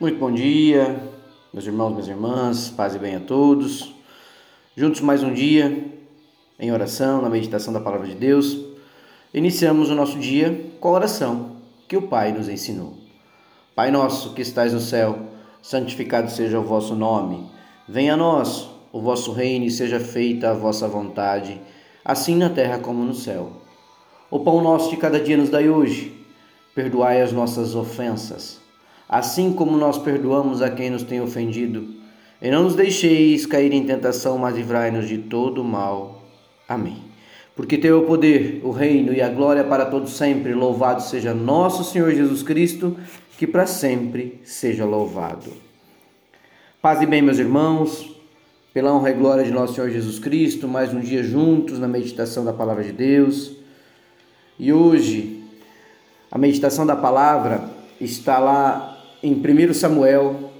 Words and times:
Muito 0.00 0.16
bom 0.16 0.30
dia, 0.30 0.96
meus 1.52 1.66
irmãos, 1.66 1.90
minhas 1.90 2.06
irmãs, 2.06 2.70
paz 2.70 2.94
e 2.94 3.00
bem 3.00 3.16
a 3.16 3.20
todos. 3.20 3.92
Juntos 4.76 5.00
mais 5.00 5.24
um 5.24 5.34
dia 5.34 5.92
em 6.56 6.70
oração, 6.70 7.20
na 7.20 7.28
meditação 7.28 7.72
da 7.72 7.80
palavra 7.80 8.06
de 8.06 8.14
Deus. 8.14 8.56
Iniciamos 9.34 9.90
o 9.90 9.96
nosso 9.96 10.16
dia 10.20 10.70
com 10.78 10.90
a 10.90 10.92
oração 10.92 11.56
que 11.88 11.96
o 11.96 12.02
Pai 12.02 12.30
nos 12.30 12.48
ensinou. 12.48 12.94
Pai 13.74 13.90
nosso 13.90 14.34
que 14.34 14.42
estais 14.42 14.72
no 14.72 14.78
céu, 14.78 15.18
santificado 15.60 16.30
seja 16.30 16.60
o 16.60 16.64
vosso 16.64 16.94
nome. 16.94 17.50
Venha 17.88 18.14
a 18.14 18.16
nós 18.16 18.70
o 18.92 19.00
vosso 19.00 19.32
reino 19.32 19.64
e 19.64 19.70
seja 19.70 19.98
feita 19.98 20.50
a 20.50 20.54
vossa 20.54 20.86
vontade, 20.86 21.60
assim 22.04 22.36
na 22.36 22.48
terra 22.48 22.78
como 22.78 23.02
no 23.02 23.14
céu. 23.14 23.50
O 24.30 24.38
pão 24.38 24.62
nosso 24.62 24.90
de 24.90 24.96
cada 24.96 25.18
dia 25.18 25.36
nos 25.36 25.50
dai 25.50 25.68
hoje. 25.68 26.24
Perdoai 26.72 27.20
as 27.20 27.32
nossas 27.32 27.74
ofensas 27.74 28.67
assim 29.08 29.52
como 29.52 29.76
nós 29.76 29.96
perdoamos 29.96 30.60
a 30.60 30.70
quem 30.70 30.90
nos 30.90 31.02
tem 31.02 31.20
ofendido. 31.20 31.96
E 32.40 32.50
não 32.50 32.62
nos 32.64 32.74
deixeis 32.74 33.46
cair 33.46 33.72
em 33.72 33.84
tentação, 33.84 34.38
mas 34.38 34.54
livrai-nos 34.54 35.08
de 35.08 35.18
todo 35.18 35.64
mal. 35.64 36.22
Amém. 36.68 36.98
Porque 37.56 37.76
teu 37.76 38.00
o 38.00 38.06
poder, 38.06 38.60
o 38.62 38.70
reino 38.70 39.12
e 39.12 39.20
a 39.20 39.28
glória 39.28 39.64
para 39.64 39.86
todos 39.86 40.16
sempre. 40.16 40.54
Louvado 40.54 41.02
seja 41.02 41.34
nosso 41.34 41.82
Senhor 41.82 42.12
Jesus 42.12 42.42
Cristo, 42.42 42.96
que 43.36 43.46
para 43.46 43.66
sempre 43.66 44.40
seja 44.44 44.84
louvado. 44.84 45.52
Paz 46.80 47.02
e 47.02 47.06
bem, 47.06 47.20
meus 47.20 47.38
irmãos, 47.38 48.14
pela 48.72 48.92
honra 48.94 49.10
e 49.10 49.14
glória 49.14 49.42
de 49.42 49.50
nosso 49.50 49.74
Senhor 49.74 49.90
Jesus 49.90 50.20
Cristo, 50.20 50.68
mais 50.68 50.94
um 50.94 51.00
dia 51.00 51.24
juntos 51.24 51.80
na 51.80 51.88
meditação 51.88 52.44
da 52.44 52.52
palavra 52.52 52.84
de 52.84 52.92
Deus. 52.92 53.56
E 54.56 54.72
hoje, 54.72 55.42
a 56.30 56.38
meditação 56.38 56.86
da 56.86 56.94
palavra 56.94 57.68
está 58.00 58.38
lá 58.38 58.97
em 59.22 59.34
1 59.34 59.74
Samuel, 59.74 60.52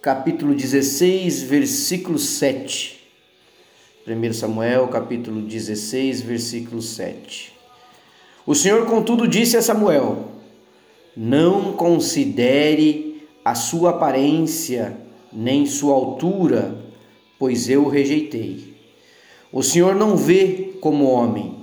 capítulo 0.00 0.54
16, 0.54 1.42
versículo 1.42 2.18
7. 2.18 3.00
1 4.06 4.32
Samuel, 4.32 4.88
capítulo 4.88 5.42
16, 5.42 6.22
versículo 6.22 6.80
7. 6.80 7.52
O 8.46 8.54
Senhor, 8.54 8.86
contudo, 8.86 9.28
disse 9.28 9.56
a 9.56 9.62
Samuel: 9.62 10.28
Não 11.14 11.74
considere 11.74 13.26
a 13.44 13.54
sua 13.54 13.90
aparência, 13.90 14.96
nem 15.30 15.66
sua 15.66 15.94
altura, 15.94 16.82
pois 17.38 17.68
eu 17.68 17.84
o 17.84 17.88
rejeitei. 17.88 18.74
O 19.52 19.62
Senhor 19.62 19.94
não 19.94 20.16
vê 20.16 20.72
como 20.80 21.04
homem. 21.04 21.54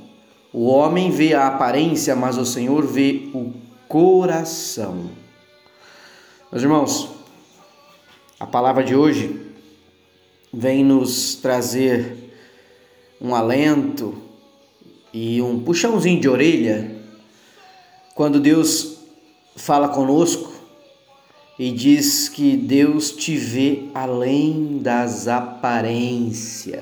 O 0.53 0.67
homem 0.67 1.09
vê 1.09 1.33
a 1.33 1.47
aparência, 1.47 2.15
mas 2.15 2.37
o 2.37 2.45
Senhor 2.45 2.85
vê 2.85 3.29
o 3.33 3.53
coração. 3.87 5.20
Meus 6.51 6.63
irmãos, 6.63 7.09
a 8.37 8.45
palavra 8.45 8.83
de 8.83 8.93
hoje 8.93 9.39
vem 10.53 10.83
nos 10.83 11.35
trazer 11.35 12.13
um 13.21 13.33
alento 13.33 14.21
e 15.13 15.41
um 15.41 15.61
puxãozinho 15.61 16.19
de 16.19 16.27
orelha 16.27 16.93
quando 18.13 18.37
Deus 18.37 18.97
fala 19.55 19.87
conosco 19.87 20.51
e 21.57 21.71
diz 21.71 22.27
que 22.27 22.57
Deus 22.57 23.11
te 23.11 23.37
vê 23.37 23.83
além 23.93 24.79
das 24.79 25.29
aparências. 25.29 26.81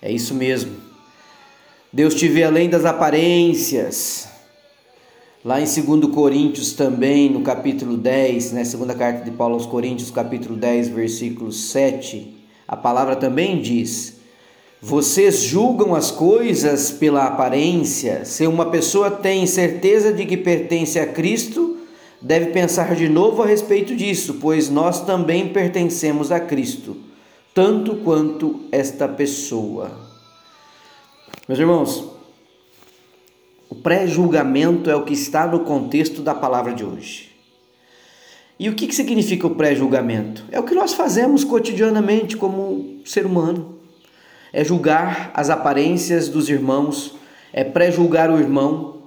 É 0.00 0.10
isso 0.10 0.32
mesmo. 0.32 0.80
Deus 1.92 2.14
te 2.14 2.26
vê 2.26 2.44
além 2.44 2.70
das 2.70 2.86
aparências. 2.86 4.30
Lá 5.42 5.58
em 5.58 5.64
2 5.64 6.12
Coríntios 6.12 6.74
também, 6.74 7.30
no 7.30 7.40
capítulo 7.40 7.96
10, 7.96 8.52
né, 8.52 8.62
segunda 8.62 8.94
carta 8.94 9.24
de 9.24 9.30
Paulo 9.30 9.54
aos 9.54 9.64
Coríntios, 9.64 10.10
capítulo 10.10 10.54
10, 10.54 10.88
versículo 10.90 11.50
7, 11.50 12.36
a 12.68 12.76
palavra 12.76 13.16
também 13.16 13.58
diz: 13.58 14.18
Vocês 14.82 15.38
julgam 15.38 15.94
as 15.94 16.10
coisas 16.10 16.90
pela 16.90 17.24
aparência. 17.24 18.26
Se 18.26 18.46
uma 18.46 18.66
pessoa 18.66 19.10
tem 19.10 19.46
certeza 19.46 20.12
de 20.12 20.26
que 20.26 20.36
pertence 20.36 20.98
a 20.98 21.06
Cristo, 21.06 21.78
deve 22.20 22.50
pensar 22.50 22.94
de 22.94 23.08
novo 23.08 23.42
a 23.42 23.46
respeito 23.46 23.96
disso, 23.96 24.36
pois 24.42 24.68
nós 24.68 25.06
também 25.06 25.48
pertencemos 25.48 26.30
a 26.30 26.38
Cristo, 26.38 26.98
tanto 27.54 27.96
quanto 28.04 28.60
esta 28.70 29.08
pessoa. 29.08 29.90
Meus 31.48 31.58
irmãos, 31.58 32.19
o 33.70 33.74
pré-julgamento 33.76 34.90
é 34.90 34.96
o 34.96 35.04
que 35.04 35.14
está 35.14 35.46
no 35.46 35.60
contexto 35.60 36.22
da 36.22 36.34
palavra 36.34 36.74
de 36.74 36.84
hoje. 36.84 37.30
E 38.58 38.68
o 38.68 38.74
que, 38.74 38.92
significa 38.92 39.46
o 39.46 39.54
pré-julgamento? 39.54 40.44
É 40.50 40.58
o 40.58 40.64
que 40.64 40.74
nós 40.74 40.92
fazemos 40.92 41.44
cotidianamente 41.44 42.36
como 42.36 43.00
ser 43.04 43.24
humano. 43.24 43.78
É 44.52 44.64
julgar 44.64 45.30
as 45.32 45.48
aparências 45.48 46.28
dos 46.28 46.50
irmãos, 46.50 47.14
é 47.52 47.62
pré-julgar 47.62 48.28
o 48.30 48.38
irmão 48.38 49.04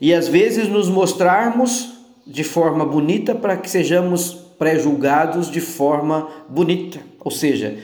e 0.00 0.14
às 0.14 0.28
vezes 0.28 0.68
nos 0.68 0.88
mostrarmos 0.88 1.92
de 2.24 2.44
forma 2.44 2.86
bonita 2.86 3.34
para 3.34 3.56
que 3.56 3.68
sejamos 3.68 4.32
pré-julgados 4.56 5.50
de 5.50 5.60
forma 5.60 6.28
bonita. 6.48 7.00
Ou 7.18 7.30
seja, 7.30 7.76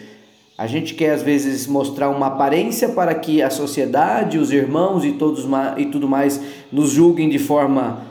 a 0.59 0.67
gente 0.67 0.95
quer 0.95 1.11
às 1.11 1.23
vezes 1.23 1.67
mostrar 1.67 2.09
uma 2.09 2.29
aparência 2.29 2.89
para 2.89 3.15
que 3.15 3.43
a 3.43 3.51
sociedade, 3.51 4.39
os 4.39 4.51
irmãos 4.51 5.05
e, 5.05 5.13
todos, 5.13 5.47
e 5.77 5.85
tudo 5.87 6.09
mais 6.09 6.41
nos 6.73 6.91
julguem 6.91 7.29
de 7.29 7.39
forma 7.39 8.03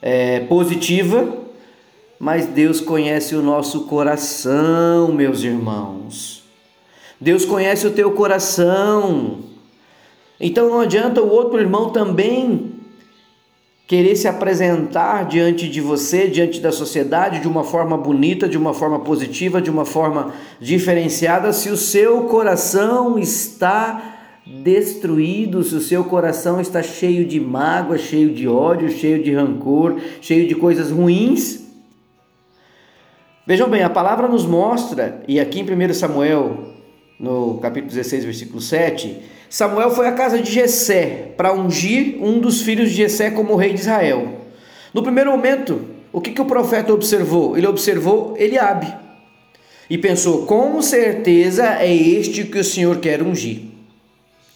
é, 0.00 0.40
positiva, 0.40 1.36
mas 2.18 2.46
Deus 2.46 2.80
conhece 2.80 3.34
o 3.34 3.42
nosso 3.42 3.82
coração, 3.82 5.12
meus 5.12 5.42
irmãos. 5.42 6.44
Deus 7.20 7.44
conhece 7.44 7.86
o 7.86 7.90
teu 7.90 8.12
coração. 8.12 9.38
Então 10.40 10.70
não 10.70 10.80
adianta 10.80 11.20
o 11.20 11.28
outro 11.28 11.58
irmão 11.58 11.90
também 11.90 12.77
querer 13.88 14.14
se 14.16 14.28
apresentar 14.28 15.24
diante 15.24 15.66
de 15.66 15.80
você, 15.80 16.28
diante 16.28 16.60
da 16.60 16.70
sociedade, 16.70 17.40
de 17.40 17.48
uma 17.48 17.64
forma 17.64 17.96
bonita, 17.96 18.46
de 18.46 18.58
uma 18.58 18.74
forma 18.74 19.00
positiva, 19.00 19.62
de 19.62 19.70
uma 19.70 19.86
forma 19.86 20.34
diferenciada, 20.60 21.54
se 21.54 21.70
o 21.70 21.76
seu 21.76 22.24
coração 22.24 23.18
está 23.18 24.16
destruído, 24.46 25.62
se 25.62 25.74
o 25.74 25.80
seu 25.80 26.04
coração 26.04 26.60
está 26.60 26.82
cheio 26.82 27.24
de 27.24 27.40
mágoa, 27.40 27.96
cheio 27.96 28.30
de 28.34 28.46
ódio, 28.46 28.90
cheio 28.90 29.22
de 29.22 29.34
rancor, 29.34 29.98
cheio 30.20 30.46
de 30.46 30.54
coisas 30.54 30.90
ruins. 30.90 31.66
Vejam 33.46 33.70
bem, 33.70 33.82
a 33.82 33.90
palavra 33.90 34.28
nos 34.28 34.44
mostra, 34.44 35.22
e 35.26 35.40
aqui 35.40 35.60
em 35.60 35.90
1 35.90 35.94
Samuel, 35.94 36.74
no 37.18 37.56
capítulo 37.56 37.90
16, 37.90 38.26
versículo 38.26 38.60
7, 38.60 39.37
Samuel 39.50 39.90
foi 39.90 40.06
à 40.06 40.12
casa 40.12 40.40
de 40.40 40.50
Jessé 40.50 41.32
para 41.36 41.52
ungir 41.52 42.16
um 42.20 42.38
dos 42.38 42.60
filhos 42.62 42.90
de 42.90 42.96
Jessé 42.96 43.30
como 43.30 43.56
rei 43.56 43.72
de 43.72 43.80
Israel. 43.80 44.38
No 44.92 45.02
primeiro 45.02 45.30
momento, 45.30 45.80
o 46.12 46.20
que, 46.20 46.32
que 46.32 46.40
o 46.40 46.46
profeta 46.46 46.92
observou? 46.92 47.56
Ele 47.56 47.66
observou 47.66 48.34
Eliabe 48.38 48.92
e 49.88 49.96
pensou: 49.96 50.44
com 50.44 50.80
certeza 50.82 51.78
é 51.80 51.92
este 51.92 52.44
que 52.44 52.58
o 52.58 52.64
Senhor 52.64 52.98
quer 52.98 53.22
ungir. 53.22 53.62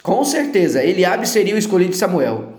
Com 0.01 0.23
certeza, 0.25 0.83
Eliabe 0.83 1.27
seria 1.27 1.55
o 1.55 1.57
escolhido 1.57 1.91
de 1.91 1.97
Samuel. 1.97 2.53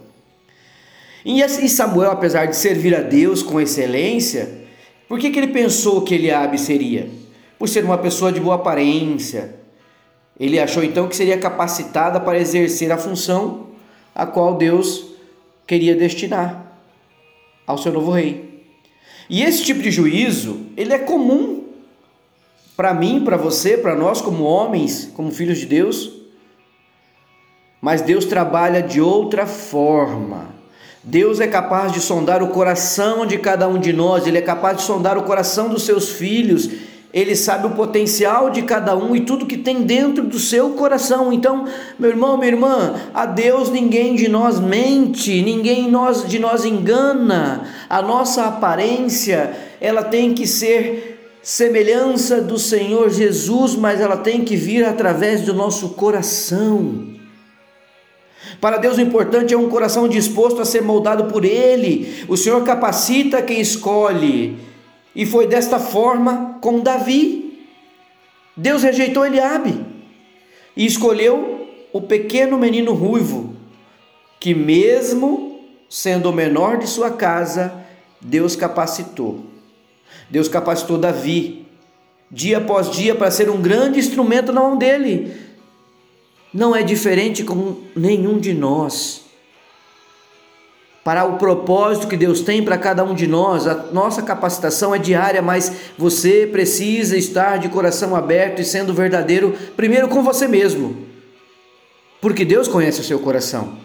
E 1.25 1.47
Samuel, 1.69 2.11
apesar 2.11 2.47
de 2.47 2.57
servir 2.57 2.95
a 2.95 3.01
Deus 3.01 3.43
com 3.43 3.61
excelência, 3.61 4.49
por 5.09 5.19
que, 5.19 5.31
que 5.31 5.39
ele 5.39 5.53
pensou 5.53 6.03
que 6.03 6.15
Eliabe 6.15 6.59
seria? 6.59 7.09
Por 7.59 7.69
ser 7.69 7.85
uma 7.85 7.99
pessoa 7.99 8.33
de 8.33 8.41
boa 8.41 8.57
aparência, 8.57 9.55
ele 10.39 10.59
achou 10.59 10.83
então 10.83 11.09
que 11.09 11.17
seria 11.17 11.39
capacitada 11.39 12.21
para 12.21 12.39
exercer 12.39 12.91
a 12.91 12.99
função 12.99 13.69
a 14.15 14.27
qual 14.27 14.57
Deus 14.57 15.07
queria 15.67 15.95
destinar 15.95 16.65
ao 17.67 17.79
seu 17.79 17.93
novo 17.93 18.11
rei. 18.11 18.65
E 19.29 19.43
esse 19.43 19.63
tipo 19.63 19.81
de 19.81 19.91
juízo, 19.91 20.67
ele 20.77 20.93
é 20.93 20.99
comum 20.99 21.65
para 22.77 22.93
mim, 22.93 23.23
para 23.25 23.37
você, 23.37 23.77
para 23.77 23.95
nós 23.95 24.21
como 24.21 24.45
homens, 24.45 25.11
como 25.15 25.31
filhos 25.31 25.59
de 25.59 25.67
Deus. 25.67 26.13
Mas 27.81 28.03
Deus 28.03 28.25
trabalha 28.25 28.83
de 28.83 29.01
outra 29.01 29.47
forma. 29.47 30.53
Deus 31.03 31.39
é 31.39 31.47
capaz 31.47 31.93
de 31.93 32.01
sondar 32.01 32.43
o 32.43 32.49
coração 32.49 33.27
de 33.27 33.39
cada 33.39 33.69
um 33.69 33.79
de 33.79 33.93
nós, 33.93 34.27
ele 34.27 34.39
é 34.39 34.43
capaz 34.43 34.79
de 34.79 34.85
sondar 34.85 35.19
o 35.19 35.23
coração 35.23 35.69
dos 35.69 35.83
seus 35.83 36.11
filhos 36.11 36.69
ele 37.15 37.37
sabe 37.37 37.69
o 37.69 37.71
potencial 37.71 38.51
de 38.51 38.63
cada 38.63 38.97
um 38.97 39.15
e 39.15 39.21
tudo 39.21 39.47
que 39.47 39.57
tem 39.57 39.83
dentro 39.83 40.25
do 40.25 40.37
seu 40.37 40.71
coração. 40.71 41.33
Então, 41.33 41.65
meu 41.97 42.11
irmão, 42.11 42.37
minha 42.37 42.51
irmã, 42.51 42.95
a 43.15 43.25
Deus 43.25 43.71
ninguém 43.71 44.17
de 44.17 44.27
nós 44.27 44.59
mente, 44.59 45.41
ninguém 45.41 45.89
de 46.27 46.39
nós 46.41 46.65
engana. 46.65 47.69
A 47.89 48.03
nossa 48.03 48.47
aparência, 48.47 49.55
ela 49.81 50.03
tem 50.03 50.35
que 50.35 50.45
ser 50.45 51.39
semelhança 51.41 52.41
do 52.41 52.59
Senhor 52.59 53.09
Jesus, 53.11 53.77
mas 53.77 54.01
ela 54.01 54.17
tem 54.17 54.45
que 54.45 54.57
vir 54.57 54.85
através 54.85 55.43
do 55.43 55.55
nosso 55.55 55.91
coração. 55.91 57.15
Para 58.61 58.77
Deus 58.77 58.97
o 58.97 59.01
importante 59.01 59.55
é 59.55 59.57
um 59.57 59.69
coração 59.69 60.09
disposto 60.09 60.61
a 60.61 60.65
ser 60.65 60.83
moldado 60.83 61.27
por 61.27 61.45
Ele. 61.45 62.25
O 62.27 62.37
Senhor 62.37 62.65
capacita 62.65 63.41
quem 63.41 63.61
escolhe 63.61 64.74
E 65.15 65.25
foi 65.25 65.47
desta 65.47 65.79
forma 65.79 66.59
com 66.61 66.81
Davi. 66.81 67.67
Deus 68.57 68.83
rejeitou 68.83 69.25
Eliabe 69.25 69.85
e 70.77 70.85
escolheu 70.85 71.69
o 71.93 72.01
pequeno 72.01 72.59
menino 72.59 72.93
ruivo, 72.93 73.55
que 74.41 74.55
mesmo 74.55 75.61
sendo 75.89 76.31
o 76.31 76.33
menor 76.33 76.79
de 76.79 76.89
sua 76.89 77.11
casa, 77.11 77.73
Deus 78.21 78.57
capacitou. 78.57 79.45
Deus 80.29 80.49
capacitou 80.49 80.99
Davi, 80.99 81.67
dia 82.31 82.59
após 82.59 82.91
dia, 82.91 83.15
para 83.15 83.31
ser 83.31 83.49
um 83.49 83.61
grande 83.61 83.99
instrumento 83.99 84.53
na 84.53 84.61
mão 84.61 84.77
dele. 84.77 85.33
Não 86.53 86.75
é 86.75 86.83
diferente 86.83 87.45
com 87.45 87.77
nenhum 87.95 88.39
de 88.39 88.53
nós 88.53 89.24
para 91.05 91.27
o 91.27 91.37
propósito 91.37 92.09
que 92.09 92.17
Deus 92.17 92.41
tem 92.41 92.65
para 92.65 92.79
cada 92.79 93.05
um 93.05 93.15
de 93.15 93.27
nós. 93.27 93.67
A 93.67 93.75
nossa 93.93 94.23
capacitação 94.23 94.95
é 94.95 94.99
diária, 94.99 95.43
mas 95.43 95.71
você 95.99 96.49
precisa 96.51 97.17
estar 97.17 97.59
de 97.59 97.69
coração 97.69 98.17
aberto 98.17 98.63
e 98.63 98.65
sendo 98.65 98.95
verdadeiro, 98.95 99.55
primeiro 99.77 100.09
com 100.09 100.23
você 100.23 100.49
mesmo, 100.49 100.97
porque 102.23 102.45
Deus 102.45 102.67
conhece 102.67 103.03
o 103.03 103.05
seu 103.05 103.19
coração. 103.19 103.77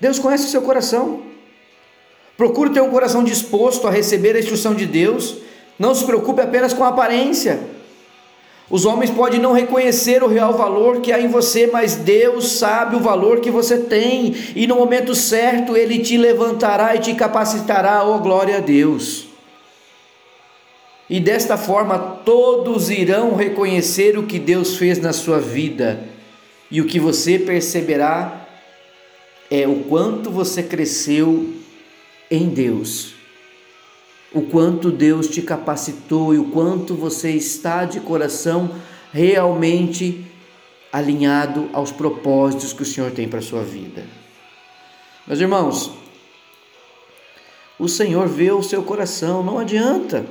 Deus 0.00 0.18
conhece 0.18 0.46
o 0.46 0.50
seu 0.50 0.60
coração. 0.60 1.22
Procure 2.36 2.70
ter 2.70 2.82
um 2.82 2.90
coração 2.90 3.24
disposto 3.24 3.86
a 3.86 3.90
receber 3.90 4.36
a 4.36 4.40
instrução 4.40 4.74
de 4.74 4.84
Deus. 4.84 5.36
Não 5.78 5.94
se 5.94 6.04
preocupe 6.04 6.42
apenas 6.42 6.74
com 6.74 6.84
a 6.84 6.88
aparência. 6.88 7.75
Os 8.68 8.84
homens 8.84 9.10
podem 9.10 9.38
não 9.38 9.52
reconhecer 9.52 10.24
o 10.24 10.28
real 10.28 10.52
valor 10.54 11.00
que 11.00 11.12
há 11.12 11.20
em 11.20 11.28
você, 11.28 11.68
mas 11.68 11.94
Deus 11.94 12.52
sabe 12.52 12.96
o 12.96 13.00
valor 13.00 13.40
que 13.40 13.50
você 13.50 13.78
tem, 13.78 14.34
e 14.56 14.66
no 14.66 14.74
momento 14.74 15.14
certo 15.14 15.76
Ele 15.76 16.00
te 16.00 16.16
levantará 16.16 16.96
e 16.96 16.98
te 16.98 17.14
capacitará, 17.14 18.04
oh 18.04 18.18
glória 18.18 18.56
a 18.56 18.60
Deus. 18.60 19.26
E 21.08 21.20
desta 21.20 21.56
forma 21.56 21.96
todos 22.24 22.90
irão 22.90 23.36
reconhecer 23.36 24.18
o 24.18 24.24
que 24.24 24.40
Deus 24.40 24.76
fez 24.76 24.98
na 24.98 25.12
sua 25.12 25.38
vida, 25.38 26.02
e 26.68 26.80
o 26.80 26.86
que 26.86 26.98
você 26.98 27.38
perceberá 27.38 28.48
é 29.48 29.68
o 29.68 29.84
quanto 29.84 30.28
você 30.28 30.60
cresceu 30.60 31.52
em 32.28 32.48
Deus 32.48 33.15
o 34.32 34.42
quanto 34.42 34.90
Deus 34.90 35.28
te 35.28 35.40
capacitou 35.42 36.34
e 36.34 36.38
o 36.38 36.50
quanto 36.50 36.94
você 36.94 37.30
está 37.30 37.84
de 37.84 38.00
coração 38.00 38.70
realmente 39.12 40.24
alinhado 40.92 41.68
aos 41.72 41.92
propósitos 41.92 42.72
que 42.72 42.82
o 42.82 42.86
Senhor 42.86 43.10
tem 43.10 43.28
para 43.28 43.38
a 43.38 43.42
sua 43.42 43.62
vida. 43.62 44.04
Meus 45.26 45.40
irmãos, 45.40 45.90
o 47.78 47.88
Senhor 47.88 48.26
vê 48.28 48.50
o 48.50 48.62
seu 48.62 48.82
coração, 48.82 49.42
não 49.42 49.58
adianta. 49.58 50.24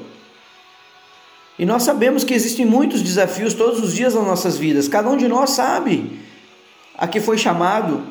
E 1.57 1.65
nós 1.65 1.83
sabemos 1.83 2.23
que 2.23 2.33
existem 2.33 2.65
muitos 2.65 3.01
desafios 3.01 3.53
todos 3.53 3.81
os 3.81 3.93
dias 3.93 4.13
nas 4.13 4.25
nossas 4.25 4.57
vidas, 4.57 4.87
cada 4.87 5.09
um 5.09 5.17
de 5.17 5.27
nós 5.27 5.51
sabe 5.51 6.19
a 6.97 7.07
que 7.07 7.19
foi 7.19 7.37
chamado. 7.37 8.03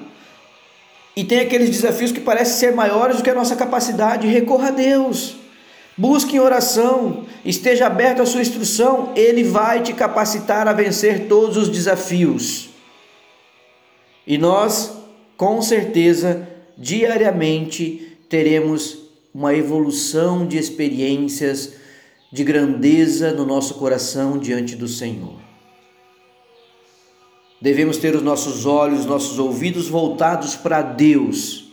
E 1.17 1.25
tem 1.25 1.41
aqueles 1.41 1.71
desafios 1.71 2.11
que 2.11 2.21
parecem 2.21 2.55
ser 2.55 2.75
maiores 2.75 3.19
do 3.19 3.23
que 3.23 3.31
a 3.31 3.35
nossa 3.35 3.55
capacidade, 3.55 4.27
recorra 4.27 4.69
a 4.69 4.73
Deus. 4.73 5.37
Busque 5.97 6.37
em 6.37 6.41
oração, 6.41 7.25
esteja 7.45 7.87
aberto 7.87 8.21
à 8.21 8.27
sua 8.27 8.43
instrução, 8.43 9.13
ele 9.15 9.45
vai 9.45 9.81
te 9.81 9.93
capacitar 9.93 10.67
a 10.67 10.73
vencer 10.73 11.29
todos 11.29 11.57
os 11.57 11.69
desafios. 11.69 12.71
E 14.27 14.37
nós, 14.37 14.93
com 15.37 15.63
certeza, 15.63 16.49
diariamente 16.77 18.19
teremos 18.29 18.99
uma 19.33 19.55
evolução 19.55 20.47
de 20.47 20.59
experiências 20.59 21.75
de 22.33 22.43
grandeza 22.43 23.33
no 23.33 23.47
nosso 23.47 23.75
coração 23.75 24.39
diante 24.39 24.75
do 24.75 24.89
Senhor. 24.89 25.39
Devemos 27.61 27.99
ter 27.99 28.17
os 28.17 28.23
nossos 28.23 28.67
olhos, 28.67 29.07
nossos 29.07 29.39
ouvidos 29.39 29.89
voltados 29.89 30.57
para 30.57 30.83
Deus 30.83 31.64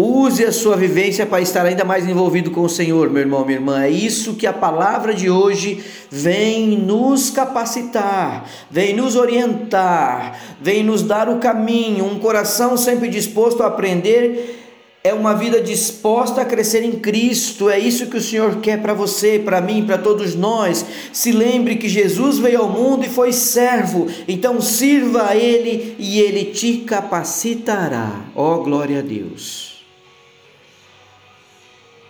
Use 0.00 0.44
a 0.44 0.52
sua 0.52 0.76
vivência 0.76 1.26
para 1.26 1.42
estar 1.42 1.66
ainda 1.66 1.84
mais 1.84 2.08
envolvido 2.08 2.52
com 2.52 2.60
o 2.60 2.68
Senhor, 2.68 3.10
meu 3.10 3.20
irmão, 3.20 3.44
minha 3.44 3.58
irmã. 3.58 3.82
É 3.82 3.90
isso 3.90 4.34
que 4.34 4.46
a 4.46 4.52
palavra 4.52 5.12
de 5.12 5.28
hoje 5.28 5.82
vem 6.08 6.78
nos 6.78 7.30
capacitar, 7.30 8.48
vem 8.70 8.94
nos 8.94 9.16
orientar, 9.16 10.38
vem 10.62 10.84
nos 10.84 11.02
dar 11.02 11.28
o 11.28 11.40
caminho. 11.40 12.04
Um 12.04 12.20
coração 12.20 12.76
sempre 12.76 13.08
disposto 13.08 13.60
a 13.64 13.66
aprender 13.66 14.60
é 15.02 15.12
uma 15.12 15.34
vida 15.34 15.60
disposta 15.60 16.42
a 16.42 16.44
crescer 16.44 16.84
em 16.84 16.92
Cristo. 16.92 17.68
É 17.68 17.76
isso 17.76 18.06
que 18.06 18.18
o 18.18 18.22
Senhor 18.22 18.60
quer 18.60 18.80
para 18.80 18.94
você, 18.94 19.36
para 19.36 19.60
mim, 19.60 19.84
para 19.84 19.98
todos 19.98 20.36
nós. 20.36 20.86
Se 21.12 21.32
lembre 21.32 21.74
que 21.74 21.88
Jesus 21.88 22.38
veio 22.38 22.60
ao 22.60 22.68
mundo 22.68 23.04
e 23.04 23.08
foi 23.08 23.32
servo. 23.32 24.06
Então 24.28 24.60
sirva 24.60 25.30
a 25.30 25.36
Ele 25.36 25.96
e 25.98 26.20
Ele 26.20 26.44
te 26.44 26.76
capacitará. 26.86 28.20
Ó 28.36 28.54
oh, 28.54 28.62
glória 28.62 29.00
a 29.00 29.02
Deus 29.02 29.77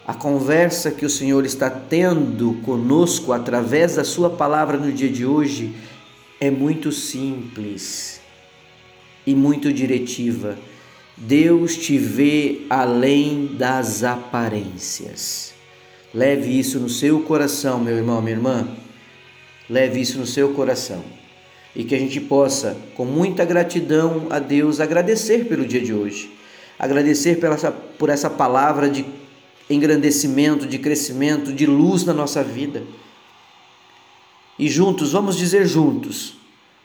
a 0.09 0.15
conversa 0.15 0.91
que 0.91 1.05
o 1.05 1.11
Senhor 1.11 1.45
está 1.45 1.69
tendo 1.69 2.55
conosco 2.65 3.31
através 3.31 3.97
da 3.97 4.05
Sua 4.05 4.31
palavra 4.31 4.79
no 4.79 4.91
dia 4.91 5.11
de 5.11 5.27
hoje 5.27 5.75
é 6.41 6.51
muito 6.51 6.91
simples 6.91 8.19
e 9.27 9.35
muito 9.35 9.71
diretiva. 9.71 10.57
Deus 11.15 11.77
te 11.77 11.99
vê 11.99 12.63
além 12.71 13.55
das 13.59 14.03
aparências. 14.03 15.53
Leve 16.15 16.59
isso 16.59 16.81
no 16.81 16.89
seu 16.89 17.21
coração, 17.21 17.79
meu 17.79 17.95
irmão, 17.95 18.23
minha 18.23 18.35
irmã. 18.35 18.67
Leve 19.69 20.01
isso 20.01 20.19
no 20.19 20.27
seu 20.27 20.55
coração. 20.55 21.05
E 21.77 21.85
que 21.85 21.95
a 21.95 21.99
gente 21.99 22.19
possa, 22.19 22.79
com 22.95 23.05
muita 23.05 23.45
gratidão 23.45 24.29
a 24.31 24.39
Deus, 24.39 24.81
agradecer 24.81 25.45
pelo 25.45 25.67
dia 25.67 25.83
de 25.83 25.93
hoje. 25.93 26.33
Agradecer 26.79 27.39
pela, 27.39 27.57
por 27.99 28.09
essa 28.09 28.31
palavra 28.31 28.89
de 28.89 29.18
engrandecimento, 29.69 30.67
de 30.67 30.79
crescimento, 30.79 31.53
de 31.53 31.67
luz 31.67 32.05
na 32.05 32.13
nossa 32.13 32.43
vida. 32.43 32.83
E 34.59 34.69
juntos, 34.69 35.13
vamos 35.13 35.37
dizer 35.37 35.67
juntos, 35.67 36.37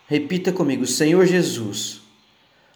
repita 0.07 0.51
comigo: 0.51 0.85
Senhor 0.85 1.25
Jesus, 1.25 2.01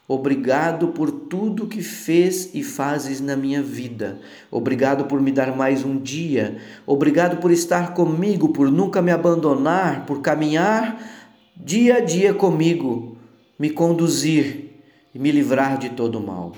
obrigado 0.08 0.88
por 0.90 1.12
tudo 1.12 1.68
que 1.68 1.82
fez 1.82 2.56
e 2.56 2.64
fazes 2.64 3.22
na 3.22 3.36
minha 3.36 3.62
vida. 3.62 4.20
Obrigado 4.50 5.06
por 5.06 5.22
me 5.22 5.32
dar 5.32 5.56
mais 5.56 5.84
um 5.84 5.98
dia. 5.98 6.58
Obrigado 6.86 7.38
por 7.38 7.52
estar 7.52 7.94
comigo, 7.94 8.50
por 8.50 8.72
nunca 8.72 9.02
me 9.02 9.12
abandonar, 9.12 10.06
por 10.06 10.22
caminhar 10.22 11.16
dia 11.56 11.98
a 11.98 12.00
dia 12.00 12.34
comigo, 12.34 13.18
me 13.58 13.70
conduzir 13.70 14.82
e 15.14 15.20
me 15.20 15.32
livrar 15.32 15.78
de 15.78 15.90
todo 15.90 16.20
o 16.20 16.26
mal. 16.26 16.54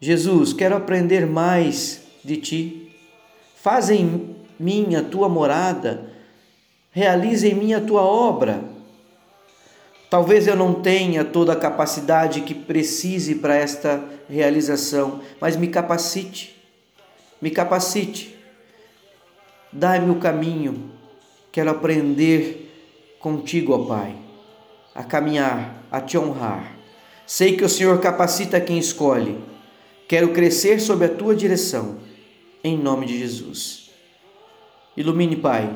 Jesus, 0.00 0.52
quero 0.52 0.76
aprender 0.76 1.26
mais 1.26 2.01
de 2.24 2.36
ti. 2.36 2.92
Faz 3.56 3.90
em 3.90 4.36
mim 4.58 4.94
a 4.94 5.02
tua 5.02 5.28
morada, 5.28 6.10
realize 6.90 7.46
em 7.48 7.54
mim 7.54 7.74
a 7.74 7.80
tua 7.80 8.02
obra. 8.02 8.62
Talvez 10.10 10.46
eu 10.46 10.54
não 10.54 10.74
tenha 10.74 11.24
toda 11.24 11.52
a 11.54 11.56
capacidade 11.56 12.42
que 12.42 12.54
precise 12.54 13.36
para 13.36 13.56
esta 13.56 14.02
realização, 14.28 15.20
mas 15.40 15.56
me 15.56 15.68
capacite, 15.68 16.54
me 17.40 17.50
capacite. 17.50 18.36
Dai-me 19.72 20.10
o 20.10 20.16
caminho, 20.16 20.90
quero 21.50 21.70
aprender 21.70 22.70
contigo, 23.18 23.72
ó 23.72 23.86
Pai, 23.86 24.14
a 24.94 25.02
caminhar, 25.02 25.82
a 25.90 26.00
te 26.00 26.18
honrar. 26.18 26.76
Sei 27.26 27.56
que 27.56 27.64
o 27.64 27.68
Senhor 27.68 27.98
capacita 28.00 28.60
quem 28.60 28.76
escolhe. 28.76 29.38
Quero 30.06 30.34
crescer 30.34 30.78
sob 30.78 31.06
a 31.06 31.08
tua 31.08 31.34
direção 31.34 31.96
em 32.62 32.76
nome 32.76 33.06
de 33.06 33.18
Jesus. 33.18 33.90
Ilumine, 34.96 35.36
Pai, 35.36 35.70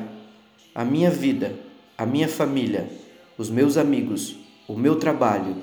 a 0.73 0.85
minha 0.85 1.09
vida, 1.09 1.57
a 1.97 2.05
minha 2.05 2.27
família, 2.27 2.89
os 3.37 3.49
meus 3.49 3.77
amigos, 3.77 4.35
o 4.67 4.75
meu 4.75 4.95
trabalho, 4.95 5.55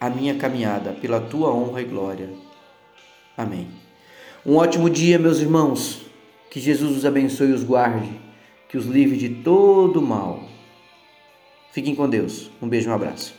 a 0.00 0.08
minha 0.08 0.34
caminhada, 0.34 0.92
pela 0.92 1.20
tua 1.20 1.52
honra 1.54 1.82
e 1.82 1.84
glória. 1.84 2.30
Amém. 3.36 3.68
Um 4.44 4.56
ótimo 4.56 4.88
dia, 4.88 5.18
meus 5.18 5.40
irmãos. 5.40 6.02
Que 6.50 6.60
Jesus 6.60 6.96
os 6.96 7.04
abençoe 7.04 7.50
e 7.50 7.52
os 7.52 7.62
guarde, 7.62 8.10
que 8.68 8.78
os 8.78 8.86
livre 8.86 9.18
de 9.18 9.28
todo 9.28 10.00
mal. 10.00 10.42
Fiquem 11.72 11.94
com 11.94 12.08
Deus. 12.08 12.50
Um 12.62 12.68
beijo, 12.68 12.88
um 12.88 12.94
abraço. 12.94 13.34